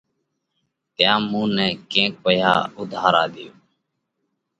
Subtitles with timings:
[0.95, 3.51] تيام مُون نئہ ڪينڪ پئِيها اُوڌارا ۮيو۔